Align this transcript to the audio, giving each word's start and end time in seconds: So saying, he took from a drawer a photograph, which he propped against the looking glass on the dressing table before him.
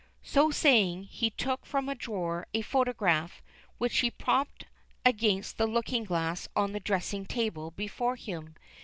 So 0.23 0.49
saying, 0.49 1.03
he 1.11 1.29
took 1.29 1.63
from 1.63 1.87
a 1.87 1.93
drawer 1.93 2.47
a 2.55 2.63
photograph, 2.63 3.43
which 3.77 3.99
he 3.99 4.09
propped 4.09 4.65
against 5.05 5.59
the 5.59 5.67
looking 5.67 6.05
glass 6.05 6.47
on 6.55 6.71
the 6.71 6.79
dressing 6.79 7.27
table 7.27 7.69
before 7.69 8.15
him. 8.15 8.55